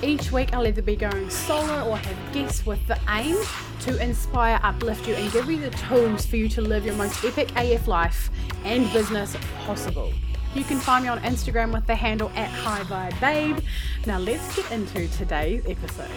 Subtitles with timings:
[0.00, 3.36] Each week, I'll either be going solo or have guests with the aim
[3.80, 7.24] to inspire, uplift you, and give you the tools for you to live your most
[7.24, 8.30] epic AF life
[8.64, 10.12] and business possible.
[10.54, 13.58] You can find me on Instagram with the handle at High Vibe Babe.
[14.06, 16.08] Now, let's get into today's episode.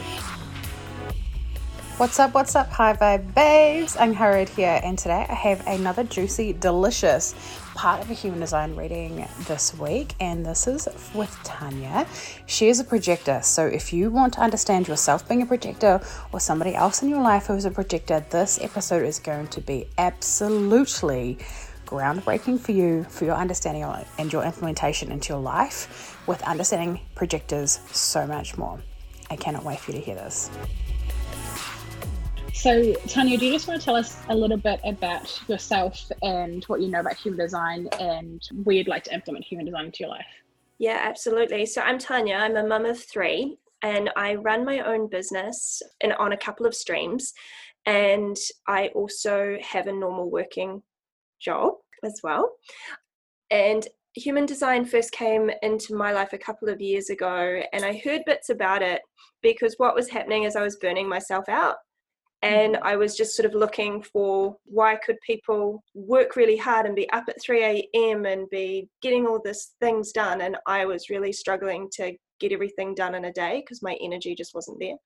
[2.01, 3.95] What's up, what's up, High Vibe Babes?
[3.95, 7.35] Angharad here, and today I have another juicy, delicious
[7.75, 12.07] part of a human design reading this week, and this is with Tanya.
[12.47, 16.01] She is a projector, so if you want to understand yourself being a projector
[16.31, 19.61] or somebody else in your life who is a projector, this episode is going to
[19.61, 21.37] be absolutely
[21.85, 23.83] groundbreaking for you for your understanding
[24.17, 28.81] and your implementation into your life with understanding projectors so much more.
[29.29, 30.49] I cannot wait for you to hear this.
[32.53, 36.63] So, Tanya, do you just want to tell us a little bit about yourself and
[36.65, 39.99] what you know about human design and where you'd like to implement human design into
[40.01, 40.25] your life?
[40.77, 41.65] Yeah, absolutely.
[41.65, 42.35] So, I'm Tanya.
[42.35, 46.65] I'm a mum of three, and I run my own business and on a couple
[46.65, 47.33] of streams.
[47.85, 50.83] And I also have a normal working
[51.39, 52.51] job as well.
[53.49, 58.01] And human design first came into my life a couple of years ago, and I
[58.03, 59.01] heard bits about it
[59.41, 61.77] because what was happening is I was burning myself out
[62.41, 62.87] and mm-hmm.
[62.87, 67.09] i was just sort of looking for why could people work really hard and be
[67.11, 67.63] up at 3
[67.95, 72.51] a.m and be getting all these things done and i was really struggling to get
[72.51, 74.97] everything done in a day because my energy just wasn't there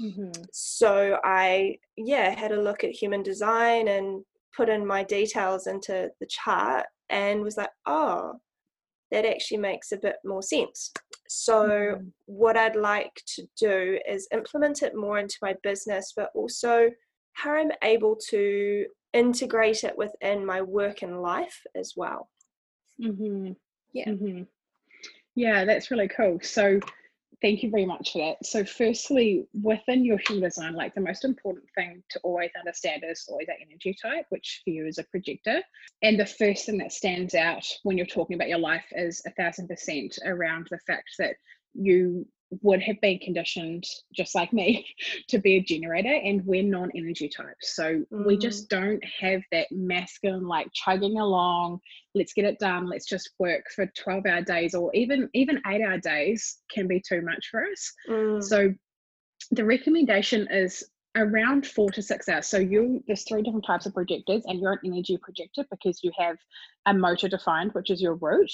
[0.00, 0.30] mm-hmm.
[0.52, 4.24] so i yeah had a look at human design and
[4.56, 8.34] put in my details into the chart and was like oh
[9.12, 10.90] that actually makes a bit more sense.
[11.34, 12.08] So, mm-hmm.
[12.26, 16.90] what I'd like to do is implement it more into my business, but also
[17.34, 22.28] how I'm able to integrate it within my work and life as well.
[23.02, 23.52] Mm-hmm.
[23.92, 24.08] Yeah.
[24.08, 24.42] Mm-hmm.
[25.34, 26.38] Yeah, that's really cool.
[26.42, 26.80] So,
[27.42, 28.46] Thank you very much for that.
[28.46, 33.26] So, firstly, within your human design, like the most important thing to always understand is
[33.28, 35.60] always that energy type, which for you is a projector.
[36.02, 39.32] And the first thing that stands out when you're talking about your life is a
[39.32, 41.34] thousand percent around the fact that
[41.74, 42.26] you
[42.60, 44.86] would have been conditioned just like me
[45.28, 48.26] to be a generator and we're non-energy types so mm.
[48.26, 51.80] we just don't have that masculine like chugging along
[52.14, 55.80] let's get it done let's just work for 12 hour days or even even 8
[55.82, 58.42] hour days can be too much for us mm.
[58.42, 58.72] so
[59.50, 60.84] the recommendation is
[61.16, 62.46] around four to six hours.
[62.46, 66.10] So you there's three different types of projectors, and you're an energy projector because you
[66.18, 66.36] have
[66.86, 68.50] a motor defined, which is your root,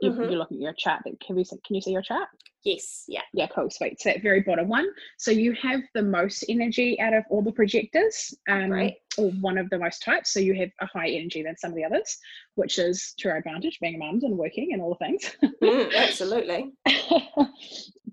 [0.00, 0.22] you, mm-hmm.
[0.22, 1.02] you're looking at your chart.
[1.04, 2.28] Can you can you see your chart?
[2.64, 3.04] Yes.
[3.06, 3.22] Yeah.
[3.32, 3.46] Yeah.
[3.54, 3.70] Cool.
[3.70, 4.00] Sweet.
[4.00, 4.88] So that very bottom one.
[5.16, 8.94] So you have the most energy out of all the projectors, um, right.
[9.16, 10.32] or one of the most types.
[10.32, 12.18] So you have a higher energy than some of the others,
[12.56, 15.36] which is to our advantage, being a mum and working and all the things.
[15.62, 16.72] Mm, absolutely.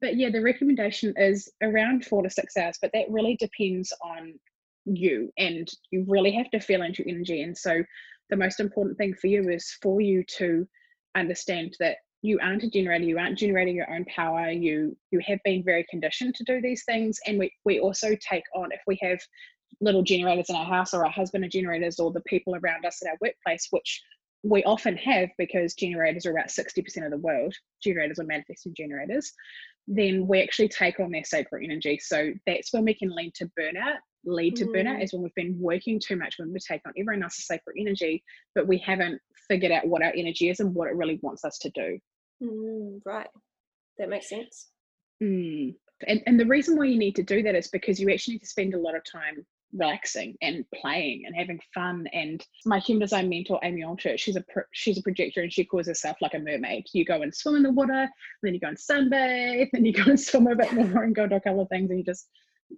[0.02, 4.36] but yeah, the recommendation is around four to six hours, but that really depends on
[4.86, 7.42] you, and you really have to feel into your energy.
[7.42, 7.84] And so
[8.30, 10.68] the most important thing for you is for you to
[11.16, 15.40] understand that you aren't a generator you aren't generating your own power you you have
[15.44, 18.98] been very conditioned to do these things and we, we also take on if we
[19.02, 19.20] have
[19.82, 23.02] little generators in our house or our husband are generators or the people around us
[23.04, 24.02] at our workplace which
[24.44, 27.54] we often have because generators are about 60% of the world
[27.84, 29.32] generators are manifesting generators
[29.88, 33.50] then we actually take on their sacral energy so that's when we can lead to
[33.60, 33.98] burnout
[34.28, 34.74] lead to mm.
[34.74, 37.76] burnout is when we've been working too much when we take on everyone else's sacral
[37.78, 38.24] energy
[38.56, 41.58] but we haven't figured out what our energy is and what it really wants us
[41.60, 42.00] to do.
[42.44, 43.28] Mm, right.
[43.98, 44.70] That makes sense.
[45.24, 45.76] Mm.
[46.08, 48.44] And, and the reason why you need to do that is because you actually need
[48.44, 52.08] to spend a lot of time relaxing and playing and having fun.
[52.14, 55.64] And my human design mentor, Amy Alter, she's a pro- she's a projector and she
[55.64, 56.86] calls herself like a mermaid.
[56.94, 58.10] You go and swim in the water,
[58.44, 61.28] then you go and sunbathe, then you go and swim a bit more and go
[61.28, 62.28] do a couple of things and you just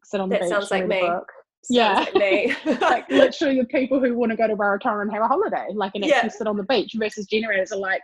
[0.04, 0.50] sit on the that beach.
[0.50, 1.02] That sounds like me.
[1.02, 1.32] Book
[1.70, 5.28] yeah, like, like literally the people who want to go to Rarotonga and have a
[5.28, 6.28] holiday, like and actually yeah.
[6.30, 8.02] sit on the beach, versus generators are like,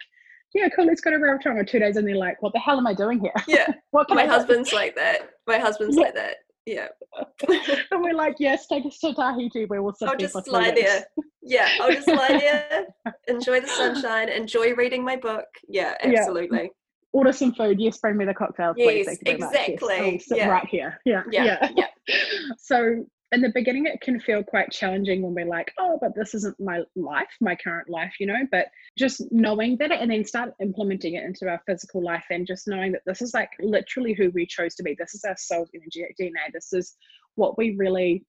[0.53, 2.87] yeah, cool, let's go to Rarotonga two days, and they're like, what the hell am
[2.87, 3.33] I doing here?
[3.47, 4.75] Yeah, what my husband's do?
[4.75, 5.31] like that.
[5.47, 6.03] My husband's yeah.
[6.03, 6.35] like that.
[6.65, 6.87] Yeah,
[7.91, 11.05] and we're like, yes, take us to Tahiti where we'll sit I'll just lie there.
[11.41, 12.85] Yeah, I'll just lie there,
[13.27, 15.45] enjoy the sunshine, enjoy reading my book.
[15.67, 16.71] Yeah, absolutely.
[17.11, 17.81] order some food.
[17.81, 19.07] Yes, bring me the cocktail, please.
[19.07, 20.13] Yes, exactly.
[20.13, 20.47] Yes, yeah.
[20.47, 21.01] right here.
[21.03, 21.87] Yeah, yeah, yeah.
[22.07, 22.15] yeah.
[22.57, 26.35] so in the beginning, it can feel quite challenging when we're like, oh, but this
[26.35, 28.47] isn't my life, my current life, you know.
[28.51, 32.67] But just knowing that, and then start implementing it into our physical life, and just
[32.67, 34.95] knowing that this is like literally who we chose to be.
[34.97, 35.35] This is our
[35.73, 36.53] energy DNA.
[36.53, 36.95] This is
[37.35, 38.23] what we really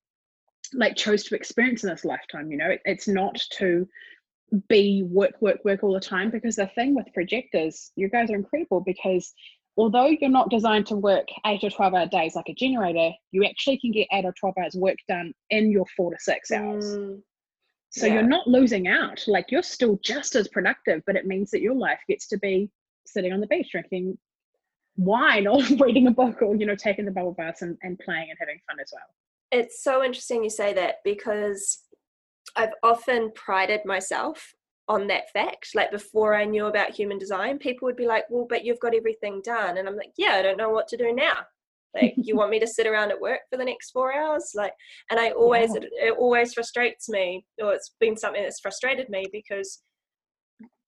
[0.73, 2.51] like chose to experience in this lifetime.
[2.51, 3.87] You know, it, it's not to
[4.69, 6.31] be work, work, work all the time.
[6.31, 9.35] Because the thing with projectors, you guys are incredible because
[9.77, 13.45] although you're not designed to work eight or 12 hour days like a generator, you
[13.45, 16.97] actually can get eight or 12 hours work done in your four to six hours.
[16.97, 17.21] Mm,
[17.91, 18.15] so yeah.
[18.15, 19.23] you're not losing out.
[19.27, 22.71] Like you're still just as productive, but it means that your life gets to be
[23.07, 24.19] sitting on the beach drinking
[24.97, 28.29] wine or reading a book or, you know, taking the bubble baths and, and playing
[28.31, 29.03] and having fun as well.
[29.51, 31.83] It's so interesting you say that because
[32.57, 34.55] I've often prided myself
[34.89, 35.71] on that fact.
[35.75, 38.95] Like before I knew about human design, people would be like, well, but you've got
[38.95, 39.79] everything done.
[39.79, 41.39] And I'm like, yeah, I don't know what to do now.
[41.95, 44.53] Like, you want me to sit around at work for the next four hours?
[44.55, 44.73] Like,
[45.11, 45.83] and I always, yeah.
[45.83, 49.83] it, it always frustrates me, or it's been something that's frustrated me because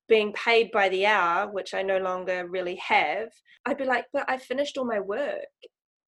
[0.08, 3.28] being paid by the hour, which I no longer really have,
[3.64, 5.40] I'd be like, but I finished all my work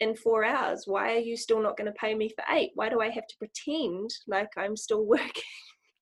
[0.00, 0.84] in four hours.
[0.86, 2.70] Why are you still not going to pay me for eight?
[2.74, 5.42] Why do I have to pretend like I'm still working?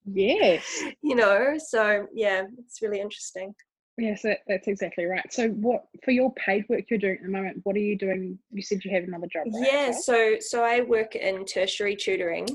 [0.07, 0.83] Yes.
[1.03, 3.55] you know, so yeah, it's really interesting.
[3.99, 5.33] Yes, that, that's exactly right.
[5.33, 7.61] So, what for your paid work you're doing at the moment?
[7.63, 8.39] What are you doing?
[8.53, 9.47] You said you have another job.
[9.47, 9.69] Right?
[9.73, 12.47] Yeah, so so I work in tertiary tutoring.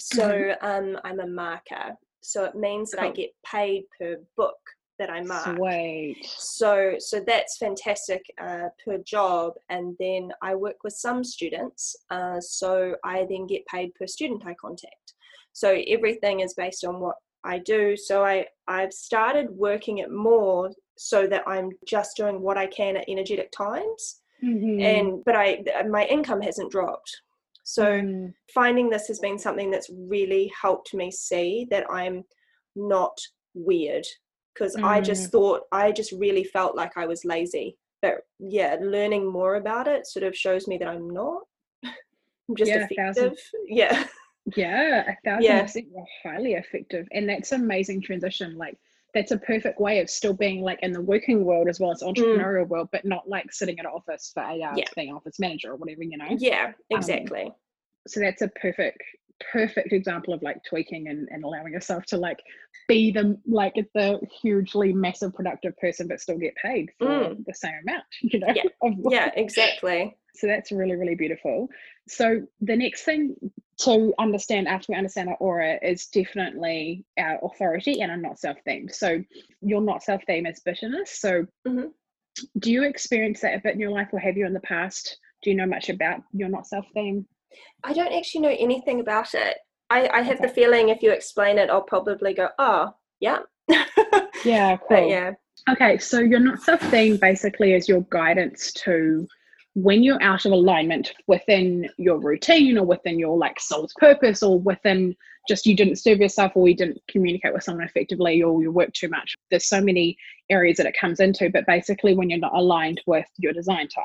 [0.00, 0.66] So mm-hmm.
[0.66, 1.96] um, I'm a marker.
[2.20, 3.10] So it means that cool.
[3.10, 4.58] I get paid per book
[4.98, 5.56] that I mark.
[5.56, 6.16] Sweet.
[6.24, 11.94] So so that's fantastic uh, per job, and then I work with some students.
[12.10, 15.14] Uh, so I then get paid per student I contact.
[15.52, 17.96] So everything is based on what I do.
[17.96, 22.96] So I I've started working it more so that I'm just doing what I can
[22.96, 24.20] at energetic times.
[24.42, 24.80] Mm-hmm.
[24.80, 27.22] And but I my income hasn't dropped.
[27.64, 28.34] So mm.
[28.52, 32.24] finding this has been something that's really helped me see that I'm
[32.74, 33.16] not
[33.54, 34.04] weird
[34.52, 34.84] because mm.
[34.84, 37.76] I just thought I just really felt like I was lazy.
[38.00, 41.42] But yeah, learning more about it sort of shows me that I'm not.
[41.84, 43.38] I'm just yeah, effective.
[43.66, 44.04] Yeah.
[44.56, 45.62] Yeah, a thousand yeah.
[45.62, 45.86] percent.
[45.94, 48.56] You're highly effective, and that's amazing transition.
[48.56, 48.76] Like
[49.14, 52.02] that's a perfect way of still being like in the working world as well as
[52.02, 52.14] mm.
[52.14, 52.68] entrepreneurial mm.
[52.68, 54.84] world, but not like sitting at an office for eight hours yeah.
[54.96, 56.36] being office manager or whatever, you know.
[56.38, 57.44] Yeah, um, exactly.
[57.44, 57.52] Um,
[58.06, 59.02] so that's a perfect
[59.50, 62.38] perfect example of like tweaking and, and allowing yourself to like
[62.88, 67.44] be the like the hugely massive productive person but still get paid for mm.
[67.44, 68.62] the same amount you know yeah,
[69.08, 71.68] yeah exactly so that's really really beautiful
[72.08, 73.36] so the next thing
[73.78, 78.56] to understand after we understand our aura is definitely our authority and our not self
[78.64, 78.88] theme.
[78.88, 79.22] So
[79.60, 81.18] your not self theme is bitterness.
[81.18, 81.88] So mm-hmm.
[82.58, 85.18] do you experience that a bit in your life or have you in the past?
[85.42, 87.26] Do you know much about your not self theme?
[87.84, 89.58] I don't actually know anything about it.
[89.90, 90.46] I, I have okay.
[90.46, 92.90] the feeling if you explain it, I'll probably go, oh,
[93.20, 93.40] yeah.
[94.44, 94.86] yeah, cool.
[94.88, 95.32] But yeah.
[95.68, 99.26] Okay, so your not self theme basically is your guidance to
[99.74, 104.58] when you're out of alignment within your routine or within your like soul's purpose or
[104.58, 105.16] within
[105.48, 108.92] just you didn't serve yourself or you didn't communicate with someone effectively or you work
[108.92, 110.16] too much there's so many
[110.50, 111.48] areas that it comes into.
[111.50, 114.04] But basically when you're not aligned with your design type.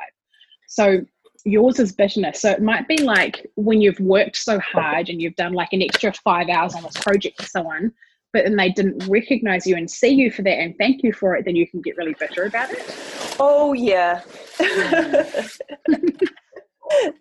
[0.67, 1.01] So
[1.45, 5.35] yours is bitterness so it might be like when you've worked so hard and you've
[5.35, 7.91] done like an extra five hours on this project for someone
[8.33, 11.35] but then they didn't recognize you and see you for that and thank you for
[11.35, 13.07] it then you can get really bitter about it
[13.39, 14.21] Oh yeah.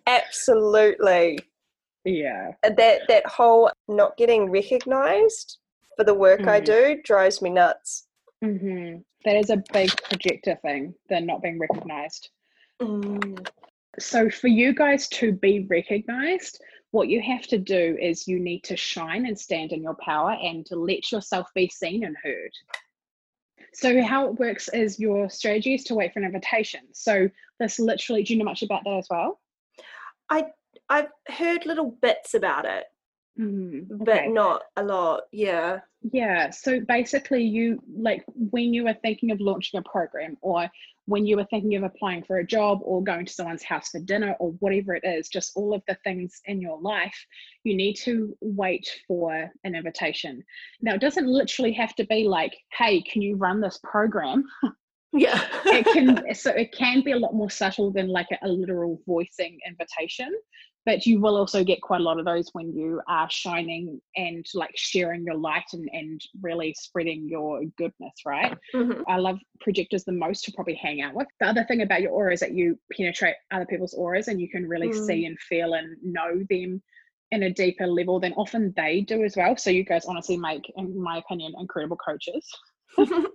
[0.07, 1.39] Absolutely.
[2.05, 2.51] Yeah.
[2.63, 5.57] That that whole not getting recognized
[5.95, 6.49] for the work mm.
[6.49, 8.07] I do drives me nuts.
[8.43, 8.97] Mm-hmm.
[9.25, 12.29] That is a big projector thing, the not being recognized.
[12.81, 13.47] Mm.
[13.99, 16.61] So, for you guys to be recognized,
[16.91, 20.31] what you have to do is you need to shine and stand in your power
[20.41, 22.51] and to let yourself be seen and heard.
[23.73, 26.81] So how it works is your strategy is to wait for an invitation.
[26.93, 27.29] So
[27.59, 29.39] this literally, do you know much about that as well?
[30.29, 30.45] I
[30.89, 32.85] I've heard little bits about it,
[33.39, 34.03] mm, okay.
[34.03, 35.23] but not a lot.
[35.31, 35.81] Yeah.
[36.11, 36.49] Yeah.
[36.51, 40.69] So basically, you like when you are thinking of launching a program or
[41.07, 43.99] when you were thinking of applying for a job or going to someone's house for
[44.01, 47.15] dinner or whatever it is, just all of the things in your life,
[47.63, 50.43] you need to wait for an invitation.
[50.81, 54.43] Now, it doesn't literally have to be like, hey, can you run this program?
[55.13, 55.41] Yeah.
[55.65, 59.01] it can so it can be a lot more subtle than like a, a literal
[59.07, 60.29] voicing invitation
[60.87, 64.45] but you will also get quite a lot of those when you are shining and
[64.53, 68.57] like sharing your light and, and really spreading your goodness right?
[68.73, 69.01] Mm-hmm.
[69.05, 71.27] i love projectors the most to probably hang out with.
[71.41, 74.49] The other thing about your aura is that you penetrate other people's auras and you
[74.49, 75.05] can really mm.
[75.05, 76.81] see and feel and know them
[77.31, 79.57] in a deeper level than often they do as well.
[79.57, 82.47] So you guys honestly make in my opinion incredible coaches.
[82.97, 83.27] Very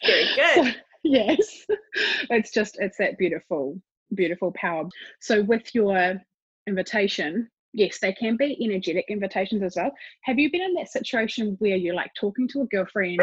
[0.36, 0.54] good.
[0.54, 0.70] so,
[1.02, 1.66] yes.
[2.30, 3.80] It's just it's that beautiful
[4.14, 4.84] beautiful power.
[5.20, 6.20] So with your
[6.66, 11.56] invitation yes they can be energetic invitations as well have you been in that situation
[11.60, 13.20] where you're like talking to a girlfriend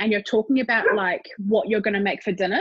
[0.00, 2.60] and you're talking about like what you're going to make for dinner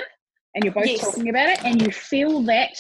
[0.56, 1.02] and you're both yes.
[1.02, 2.74] talking about it and you feel that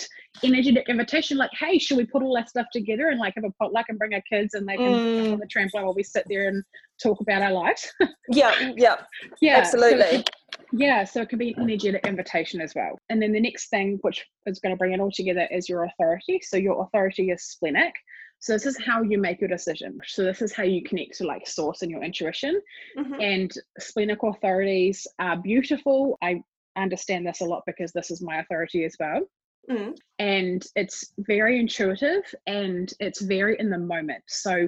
[0.43, 3.51] energetic invitation like hey should we put all that stuff together and like have a
[3.51, 5.33] potluck and bring our kids and they can mm.
[5.33, 6.63] on the trampoline while we sit there and
[7.01, 7.91] talk about our lives
[8.29, 8.95] yeah yeah
[9.41, 10.23] yeah absolutely so,
[10.71, 12.99] yeah so it can be an energetic invitation as well.
[13.09, 15.85] And then the next thing which is going to bring it all together is your
[15.85, 16.41] authority.
[16.43, 17.93] So your authority is splenic.
[18.39, 19.99] So this is how you make your decision.
[20.05, 22.61] So this is how you connect to like source and your intuition.
[22.97, 23.21] Mm-hmm.
[23.21, 26.17] and splenic authorities are beautiful.
[26.21, 26.41] I
[26.75, 29.21] understand this a lot because this is my authority as well.
[29.69, 29.95] Mm.
[30.17, 34.23] And it's very intuitive and it's very in the moment.
[34.27, 34.67] So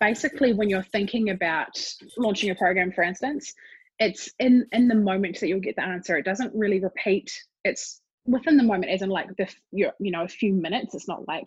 [0.00, 1.78] basically, when you're thinking about
[2.16, 3.52] launching a program, for instance,
[3.98, 6.16] it's in in the moment that you'll get the answer.
[6.16, 7.32] It doesn't really repeat.
[7.64, 10.94] It's within the moment, as in like the you you know a few minutes.
[10.94, 11.46] It's not like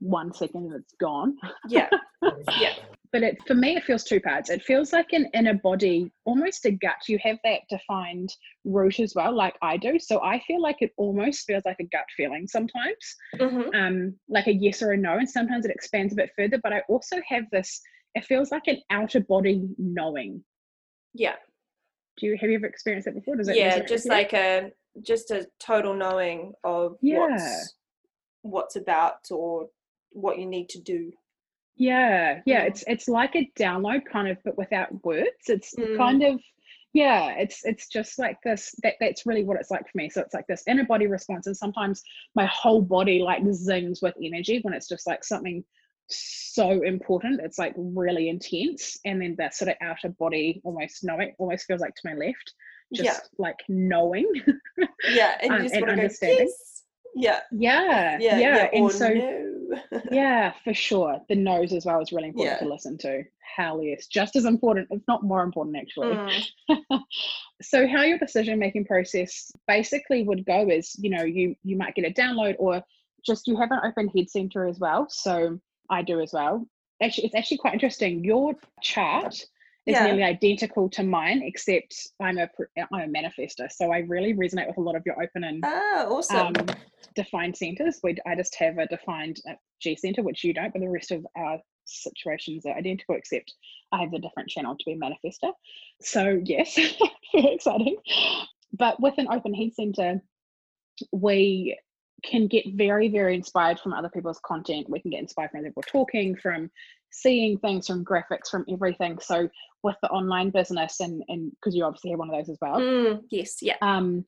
[0.00, 1.36] one second and it's gone.
[1.68, 1.88] Yeah,
[2.60, 2.74] yeah
[3.12, 6.64] but it for me it feels two parts it feels like an inner body almost
[6.64, 8.30] a gut you have that defined
[8.64, 11.84] root as well like i do so i feel like it almost feels like a
[11.84, 13.74] gut feeling sometimes mm-hmm.
[13.74, 16.72] um like a yes or a no and sometimes it expands a bit further but
[16.72, 17.80] i also have this
[18.14, 20.42] it feels like an outer body knowing
[21.14, 21.34] yeah.
[22.18, 23.36] Do you have you ever experienced that before?
[23.36, 24.70] Does it yeah just like a
[25.02, 27.18] just a total knowing of yeah.
[27.18, 27.74] what's
[28.42, 29.68] what's about or
[30.10, 31.12] what you need to do.
[31.76, 32.62] Yeah yeah.
[32.64, 35.48] it's it's like a download kind of but without words.
[35.48, 35.96] It's mm.
[35.96, 36.40] kind of
[36.92, 40.10] yeah it's it's just like this that that's really what it's like for me.
[40.10, 42.02] So it's like this inner body response and sometimes
[42.34, 45.64] my whole body like zings with energy when it's just like something
[46.08, 51.34] so important it's like really intense and then that sort of outer body almost knowing
[51.38, 52.54] almost feels like to my left
[52.92, 53.18] just yeah.
[53.38, 54.30] like knowing
[55.10, 56.52] yeah and, um, and understanding go,
[57.14, 57.40] yes.
[57.52, 58.68] yeah yeah yeah, yeah.
[58.72, 59.52] and so no
[60.10, 61.20] yeah, for sure.
[61.28, 62.66] The nose as well is really important yeah.
[62.66, 63.24] to listen to.
[63.56, 66.16] Hell yes, just as important, if not more important, actually.
[66.70, 67.00] Mm.
[67.62, 71.94] so, how your decision making process basically would go is, you know, you you might
[71.94, 72.82] get a download or
[73.24, 75.06] just you have an open head center as well.
[75.08, 75.60] So
[75.92, 76.66] I do as well.
[77.02, 78.24] Actually, it's actually quite interesting.
[78.24, 80.04] Your chart is yeah.
[80.04, 83.70] nearly identical to mine, except I'm a I'm a manifester.
[83.70, 86.54] So I really resonate with a lot of your open and oh, awesome.
[86.56, 86.66] Um,
[87.14, 88.00] defined centers.
[88.02, 91.10] We I just have a defined uh, G center, which you don't, but the rest
[91.10, 93.52] of our situations are identical, except
[93.90, 95.52] I have a different channel to be a manifester.
[96.00, 96.74] So yes,
[97.34, 97.96] very exciting.
[98.72, 100.22] But with an open head center,
[101.10, 101.76] we
[102.24, 104.88] can get very, very inspired from other people's content.
[104.88, 106.70] We can get inspired from other people talking, from
[107.10, 109.18] seeing things, from graphics, from everything.
[109.20, 109.48] So
[109.82, 112.78] with the online business, and and because you obviously have one of those as well.
[112.78, 113.76] Mm, yes, yeah.
[113.82, 114.24] Um,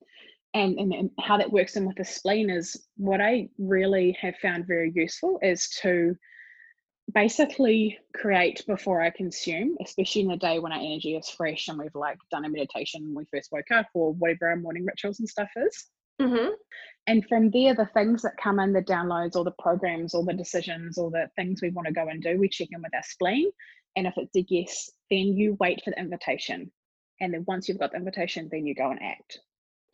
[0.55, 4.37] and, and, and how that works in with the spleen is what I really have
[4.37, 6.17] found very useful is to
[7.13, 11.79] basically create before I consume, especially in the day when our energy is fresh and
[11.79, 15.19] we've like done a meditation when we first woke up or whatever our morning rituals
[15.19, 15.87] and stuff is.
[16.21, 16.51] Mm-hmm.
[17.07, 20.33] And from there, the things that come in, the downloads or the programs or the
[20.33, 23.03] decisions or the things we want to go and do, we check in with our
[23.03, 23.51] spleen.
[23.97, 26.71] And if it's a yes, then you wait for the invitation.
[27.21, 29.39] And then once you've got the invitation, then you go and act.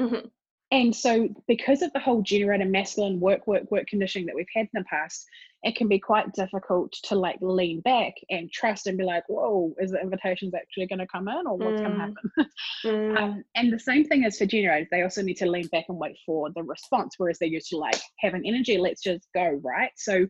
[0.01, 0.29] Mm-hmm.
[0.73, 4.69] And so, because of the whole generator masculine work, work, work conditioning that we've had
[4.73, 5.27] in the past,
[5.63, 9.75] it can be quite difficult to like lean back and trust and be like, whoa,
[9.79, 11.85] is the invitations actually going to come in or what's mm.
[11.85, 12.15] going to happen?
[12.85, 13.19] mm.
[13.19, 14.89] um, and the same thing is for generators.
[14.91, 17.77] They also need to lean back and wait for the response, whereas they're used to
[17.77, 19.91] like have an energy, let's just go, right?
[19.97, 20.27] So,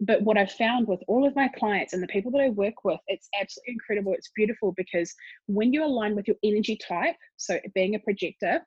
[0.00, 2.84] but what I've found with all of my clients and the people that I work
[2.84, 4.12] with, it's absolutely incredible.
[4.12, 5.14] It's beautiful because
[5.46, 8.60] when you align with your energy type, so being a projector,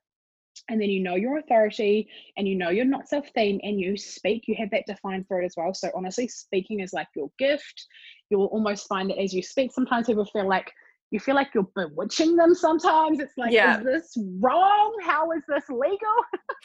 [0.69, 4.47] and then you know your authority and you know you're not self-themed and you speak
[4.47, 5.73] you have that defined for it as well.
[5.73, 7.85] So honestly speaking is like your gift.
[8.29, 10.71] You'll almost find that as you speak sometimes people feel like
[11.11, 13.19] you feel like you're bewitching them sometimes.
[13.19, 13.79] It's like yeah.
[13.79, 14.95] is this wrong?
[15.03, 15.97] How is this legal?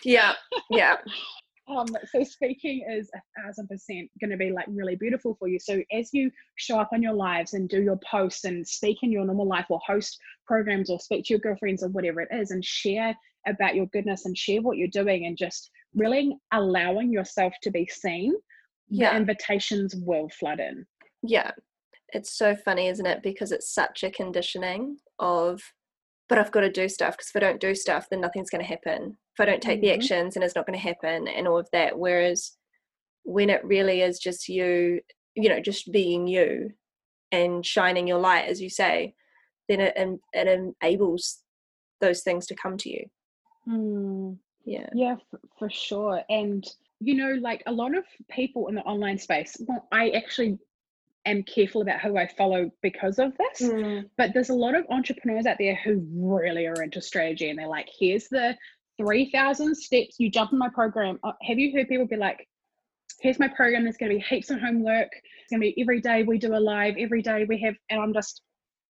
[0.05, 0.35] Yeah
[0.71, 0.97] yeah
[1.67, 5.59] um, so speaking is a thousand percent going to be like really beautiful for you.
[5.59, 9.11] So as you show up on your lives and do your posts and speak in
[9.11, 12.51] your normal life or host programs or speak to your girlfriends or whatever it is
[12.51, 13.17] and share
[13.47, 17.87] about your goodness and share what you're doing and just really allowing yourself to be
[17.87, 18.35] seen,
[18.89, 19.11] yeah.
[19.11, 20.85] the invitations will flood in.
[21.23, 21.53] Yeah.
[22.13, 23.23] It's so funny, isn't it?
[23.23, 25.63] Because it's such a conditioning of,
[26.29, 28.63] but I've got to do stuff because if I don't do stuff, then nothing's going
[28.63, 29.17] to happen.
[29.35, 29.87] If I don't take mm-hmm.
[29.87, 31.99] the actions, and it's not going to happen, and all of that.
[31.99, 32.53] Whereas
[33.25, 35.01] when it really is just you,
[35.35, 36.71] you know, just being you
[37.33, 39.15] and shining your light, as you say,
[39.69, 39.97] then it,
[40.33, 41.39] it enables
[42.01, 43.07] those things to come to you.
[43.69, 44.39] Mm.
[44.65, 44.89] Yeah.
[44.95, 46.23] Yeah, for, for sure.
[46.29, 46.65] And,
[47.01, 50.59] you know, like a lot of people in the online space, well, I actually
[51.27, 53.69] am careful about who I follow because of this.
[53.69, 54.09] Mm.
[54.17, 57.69] But there's a lot of entrepreneurs out there who really are into strategy and they're
[57.69, 58.57] like, here's the
[58.99, 60.17] 3,000 steps.
[60.19, 61.19] You jump in my program.
[61.23, 62.47] Uh, have you heard people be like,
[63.21, 63.85] here's my program.
[63.85, 65.11] There's going to be heaps of homework.
[65.13, 68.01] It's going to be every day we do a live, every day we have, and
[68.01, 68.43] I'm just,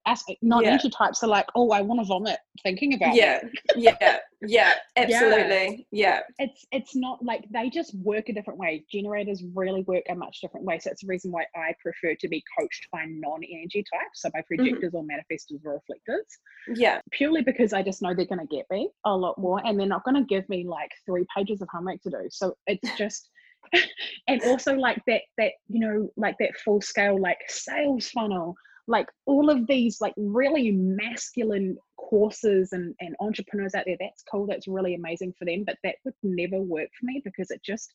[0.07, 0.99] aspect non-energy yeah.
[0.99, 3.41] types are like oh i want to vomit thinking about yeah
[3.77, 6.21] yeah yeah absolutely yeah.
[6.39, 6.47] yeah.
[6.47, 10.41] it's it's not like they just work a different way generators really work a much
[10.41, 14.21] different way so it's the reason why i prefer to be coached by non-energy types
[14.21, 14.57] so by mm-hmm.
[14.57, 14.97] projectors mm-hmm.
[14.97, 16.27] or manifestors or reflectors
[16.75, 19.79] yeah purely because i just know they're going to get me a lot more and
[19.79, 22.89] they're not going to give me like three pages of homework to do so it's
[22.99, 23.31] just
[24.29, 28.55] and also like that that you know like that full scale like sales funnel
[28.87, 34.47] like all of these like really masculine courses and, and entrepreneurs out there that's cool
[34.47, 37.95] that's really amazing for them but that would never work for me because it just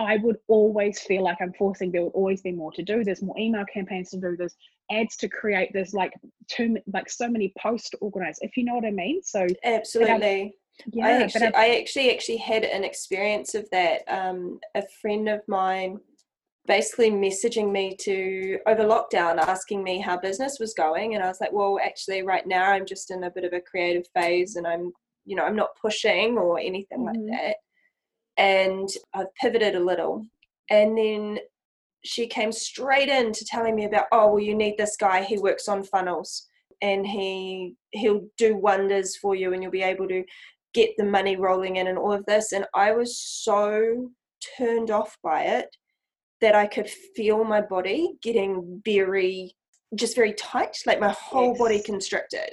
[0.00, 1.92] I would always feel like I'm forcing.
[1.92, 3.04] There would always be more to do.
[3.04, 4.34] There's more email campaigns to do.
[4.36, 4.56] There's
[4.90, 5.70] ads to create.
[5.74, 6.14] There's like
[6.48, 8.38] too like so many posts to organize.
[8.40, 9.22] If you know what I mean.
[9.22, 10.54] So absolutely.
[10.86, 14.02] Yeah, I actually, I actually actually had an experience of that.
[14.08, 16.00] Um, a friend of mine
[16.66, 21.40] basically messaging me to over lockdown asking me how business was going and i was
[21.40, 24.66] like well actually right now i'm just in a bit of a creative phase and
[24.66, 24.92] i'm
[25.24, 27.28] you know i'm not pushing or anything mm-hmm.
[27.28, 27.56] like that.
[28.36, 30.24] And i've pivoted a little.
[30.70, 31.38] And then
[32.04, 35.22] she came straight in to telling me about oh well you need this guy.
[35.22, 36.46] He works on funnels
[36.82, 40.24] and he he'll do wonders for you and you'll be able to
[40.72, 42.52] get the money rolling in and all of this.
[42.52, 44.10] And i was so
[44.56, 45.76] turned off by it
[46.40, 49.54] that I could feel my body getting very
[49.96, 51.58] just very tight, like my whole yes.
[51.58, 52.50] body constricted.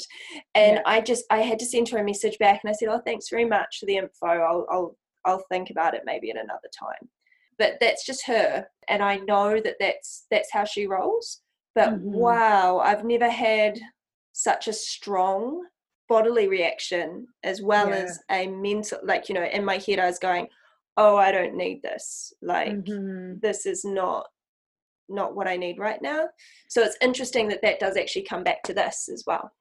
[0.55, 0.81] And yeah.
[0.85, 3.29] I just I had to send her a message back and I said, Oh, thanks
[3.29, 4.27] very much for the info.
[4.27, 7.09] I'll I'll I'll think about it maybe at another time.
[7.59, 8.67] But that's just her.
[8.87, 11.41] And I know that that's that's how she rolls.
[11.75, 12.11] But mm-hmm.
[12.11, 13.79] wow, I've never had
[14.33, 15.63] such a strong
[16.09, 17.95] bodily reaction as well yeah.
[17.95, 20.47] as a mental like you know in my head i was going
[20.97, 23.39] oh i don't need this like mm-hmm.
[23.39, 24.27] this is not
[25.09, 26.25] not what i need right now.
[26.67, 29.51] So it's interesting that that does actually come back to this as well.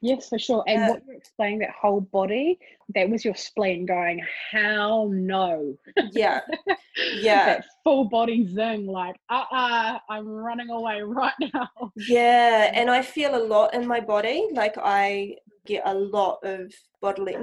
[0.00, 0.62] Yes for sure.
[0.68, 2.58] And what you're explaining that whole body
[2.94, 5.76] that was your spleen going how no.
[6.12, 6.40] Yeah.
[7.20, 7.46] Yeah.
[7.46, 11.92] That full body zing like uh-uh i'm running away right now.
[11.94, 15.36] Yeah and i feel a lot in my body like i
[15.68, 17.36] get a lot of bodily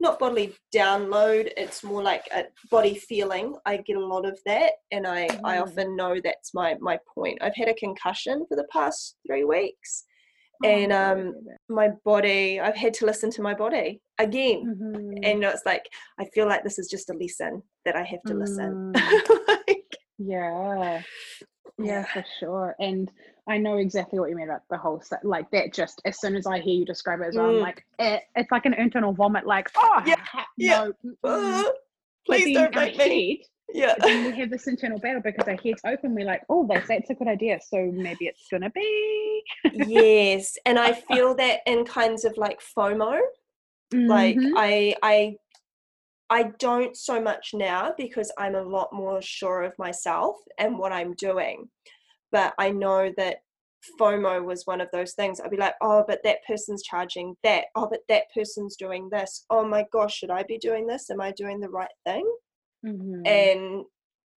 [0.00, 4.72] not bodily download it's more like a body feeling i get a lot of that
[4.92, 5.40] and i mm.
[5.44, 9.44] i often know that's my my point i've had a concussion for the past three
[9.44, 10.04] weeks
[10.64, 11.34] oh, and um
[11.68, 15.24] my body i've had to listen to my body again mm-hmm.
[15.24, 15.84] and it's like
[16.20, 18.40] i feel like this is just a lesson that i have to mm.
[18.40, 18.92] listen
[19.48, 21.02] like, yeah
[21.78, 23.10] yeah for sure and
[23.48, 25.24] I know exactly what you mean about the whole set.
[25.24, 27.56] Like that, just as soon as I hear you describe it as well, mm.
[27.56, 29.46] I'm like, it, it's like an internal vomit.
[29.46, 30.14] Like, oh, yeah,
[30.56, 30.88] yeah.
[31.02, 31.64] no, uh,
[32.24, 33.44] please don't make me.
[33.74, 33.94] yeah.
[33.98, 36.14] Then we have this internal battle because our heads open.
[36.14, 37.58] We're like, oh, that's that's a good idea.
[37.68, 39.42] So maybe it's gonna be.
[39.72, 43.18] yes, and I feel that in kinds of like FOMO.
[43.92, 44.06] Mm-hmm.
[44.06, 45.36] Like I I
[46.30, 50.92] I don't so much now because I'm a lot more sure of myself and what
[50.92, 51.68] I'm doing
[52.32, 53.38] but I know that
[54.00, 55.40] FOMO was one of those things.
[55.40, 57.66] I'd be like, oh, but that person's charging that.
[57.74, 59.44] Oh, but that person's doing this.
[59.50, 61.10] Oh my gosh, should I be doing this?
[61.10, 62.30] Am I doing the right thing?
[62.84, 63.26] Mm-hmm.
[63.26, 63.84] And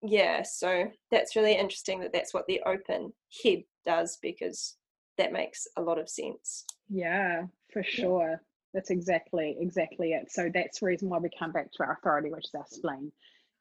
[0.02, 4.76] yeah, so that's really interesting that that's what the open head does because
[5.18, 6.66] that makes a lot of sense.
[6.90, 8.42] Yeah, for sure.
[8.74, 10.32] That's exactly exactly it.
[10.32, 13.12] So that's the reason why we come back to our authority, which is our spleen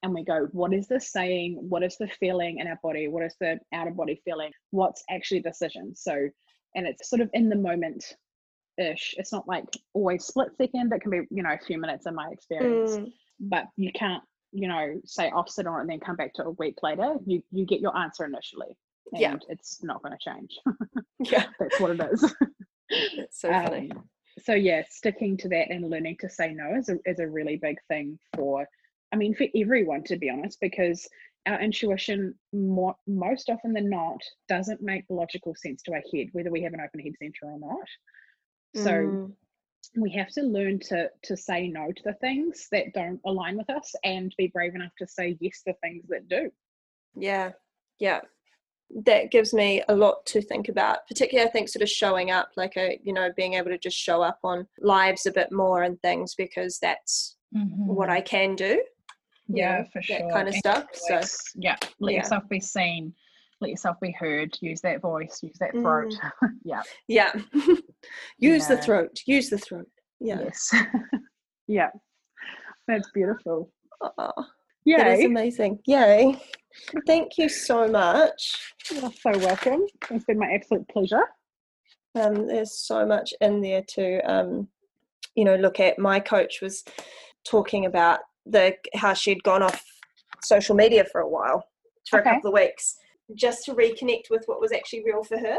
[0.04, 1.56] and we go, what is this saying?
[1.58, 3.08] What is the feeling in our body?
[3.08, 4.52] What is the out of body feeling?
[4.70, 5.96] What's actually decision?
[5.96, 6.28] So,
[6.74, 8.04] and it's sort of in the moment
[8.76, 9.14] ish.
[9.16, 9.64] It's not like
[9.94, 10.92] always split second.
[10.92, 13.12] It can be, you know, a few minutes in my experience, mm.
[13.40, 16.44] but you can't, you know, say off sit on it and then come back to
[16.44, 17.14] a week later.
[17.26, 18.76] You you get your answer initially.
[19.12, 19.36] And yeah.
[19.48, 20.58] it's not going to change.
[21.32, 21.46] yeah.
[21.58, 22.34] That's what it is.
[23.30, 23.90] So funny.
[23.90, 24.04] Um,
[24.42, 27.56] so yeah, sticking to that and learning to say no is a is a really
[27.56, 28.68] big thing for,
[29.14, 31.08] I mean, for everyone to be honest, because
[31.46, 36.50] our intuition more, most often than not doesn't make logical sense to our head, whether
[36.50, 38.82] we have an open head center or not.
[38.82, 39.32] So mm.
[39.96, 43.70] we have to learn to to say no to the things that don't align with
[43.70, 46.50] us and be brave enough to say yes to things that do.
[47.14, 47.52] Yeah.
[48.00, 48.22] Yeah
[49.04, 52.50] that gives me a lot to think about particularly i think sort of showing up
[52.56, 55.82] like a you know being able to just show up on lives a bit more
[55.82, 57.86] and things because that's mm-hmm.
[57.86, 58.80] what i can do
[59.48, 60.30] yeah know, for that sure.
[60.30, 60.86] kind of stuff.
[60.92, 61.20] so
[61.56, 62.20] yeah let yeah.
[62.20, 63.14] yourself be seen.
[63.60, 64.56] Let yourself be heard.
[64.60, 65.40] Use that voice.
[65.42, 66.12] Use that throat.
[66.42, 66.50] Mm.
[66.64, 66.82] yeah.
[67.08, 67.32] Yeah.
[68.38, 68.76] Use yeah.
[68.76, 69.20] the throat.
[69.26, 69.88] Use the throat.
[70.20, 70.40] Yeah.
[70.40, 70.74] Yes.
[71.66, 71.88] Yeah.
[72.86, 73.70] That's beautiful.
[74.02, 74.32] Oh,
[74.84, 75.78] yeah that is amazing.
[75.86, 76.38] Yay.
[77.06, 78.54] Thank you so much.
[78.90, 79.86] You're so welcome.
[80.10, 81.24] It's been my absolute pleasure.
[82.14, 84.68] Um, there's so much in there to, um,
[85.34, 85.98] you know, look at.
[85.98, 86.84] My coach was
[87.44, 89.84] talking about the how she'd gone off
[90.42, 91.64] social media for a while,
[92.08, 92.30] for okay.
[92.30, 92.96] a couple of weeks,
[93.34, 95.58] just to reconnect with what was actually real for her.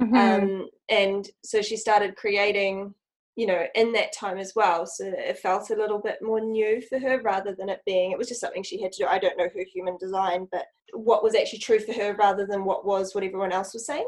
[0.00, 0.14] Mm-hmm.
[0.16, 2.94] Um, and so she started creating
[3.36, 6.80] you know in that time as well so it felt a little bit more new
[6.82, 9.18] for her rather than it being it was just something she had to do i
[9.18, 12.84] don't know her human design but what was actually true for her rather than what
[12.84, 14.06] was what everyone else was saying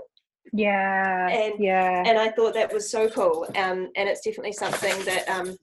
[0.52, 5.04] yeah and yeah and i thought that was so cool um and it's definitely something
[5.04, 5.56] that um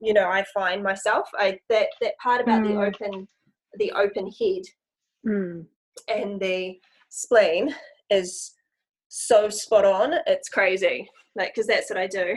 [0.00, 2.68] you know i find myself i that that part about mm.
[2.68, 3.28] the open
[3.78, 4.62] the open head
[5.26, 5.64] mm.
[6.08, 6.78] and the
[7.08, 7.74] spleen
[8.10, 8.54] is
[9.08, 12.34] so spot on it's crazy like because that's what I do.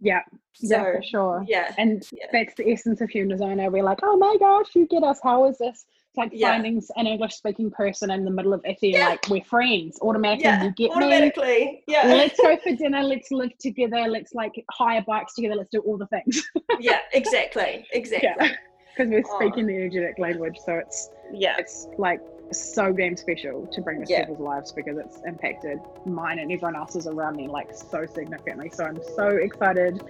[0.00, 0.20] Yeah,
[0.54, 1.44] so, yeah, for sure.
[1.46, 2.26] Yeah, and yeah.
[2.32, 3.70] that's the essence of human designer.
[3.70, 5.20] We're like, oh my gosh, you get us.
[5.22, 5.84] How is this?
[6.12, 6.50] It's like yeah.
[6.50, 9.08] finding an English speaking person in the middle of Italy, yeah.
[9.08, 10.44] like we're friends automatically.
[10.44, 10.64] Yeah.
[10.64, 11.46] You get automatically.
[11.46, 11.84] me.
[11.86, 12.02] Yeah.
[12.04, 13.02] Let's go for dinner.
[13.02, 14.06] Let's live together.
[14.10, 15.54] Let's like hire bikes together.
[15.54, 16.42] Let's do all the things.
[16.80, 18.50] yeah, exactly, exactly.
[18.94, 19.36] Because we're oh.
[19.38, 19.68] speaking oh.
[19.68, 22.20] the energetic language, so it's yeah, it's like
[22.52, 24.20] so damn special to bring this yeah.
[24.20, 28.70] people's lives because it's impacted mine and everyone else's around me like so significantly.
[28.72, 30.02] So I'm so excited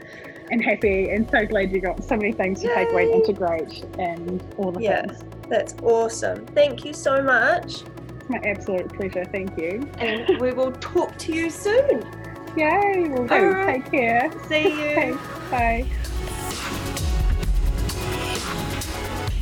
[0.51, 2.75] and happy and so glad you got so many things to Yay.
[2.75, 5.23] take away and integrate and all the yeah, things.
[5.49, 6.47] That's awesome.
[6.47, 7.83] Thank you so much.
[7.83, 9.25] It's my absolute pleasure.
[9.25, 9.91] Thank you.
[9.99, 12.03] And we will talk to you soon.
[12.57, 13.35] Yay, we'll do.
[13.35, 13.83] Right.
[13.83, 14.31] Take care.
[14.49, 15.19] See you.
[15.51, 15.87] Bye.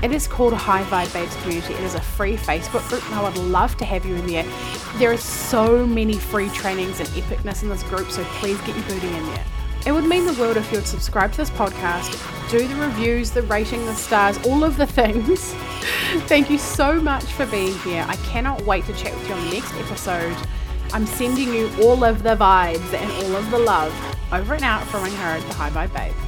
[0.00, 1.74] It is called High Vibe Babes Community.
[1.74, 4.46] It is a free Facebook group, and I would love to have you in there.
[4.96, 8.84] There are so many free trainings and epicness in this group, so please get your
[8.84, 9.44] booty in there.
[9.86, 12.12] It would mean the world if you would subscribe to this podcast,
[12.48, 15.52] do the reviews, the rating, the stars, all of the things.
[16.28, 18.04] Thank you so much for being here.
[18.06, 20.36] I cannot wait to chat with you on the next episode.
[20.92, 23.92] I'm sending you all of the vibes and all of the love
[24.32, 26.27] over and out from her, the High Vibe Babe.